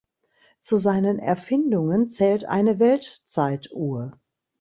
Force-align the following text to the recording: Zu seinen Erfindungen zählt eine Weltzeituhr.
Zu 0.59 0.77
seinen 0.77 1.19
Erfindungen 1.19 2.09
zählt 2.09 2.45
eine 2.45 2.79
Weltzeituhr. 2.79 4.19